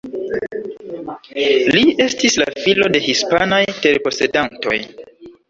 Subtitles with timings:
[1.75, 4.77] Li estis la filo de hispanaj terposedantoj.